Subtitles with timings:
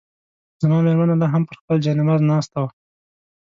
[0.61, 2.69] زما مېرمنه لا هم پر خپل جاینماز ناسته وه.